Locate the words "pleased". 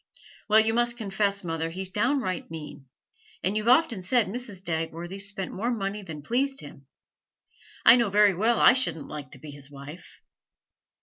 6.23-6.59